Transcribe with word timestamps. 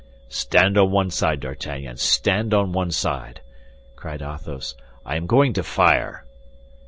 "Stand 0.29 0.79
on 0.79 0.89
one 0.89 1.11
side, 1.11 1.41
D'Artagnan, 1.41 1.97
stand 1.97 2.55
on 2.55 2.71
one 2.71 2.89
side," 2.89 3.41
cried 3.95 4.23
Athos. 4.23 4.73
"I 5.05 5.15
am 5.15 5.27
going 5.27 5.53
to 5.53 5.61
fire!" 5.61 6.25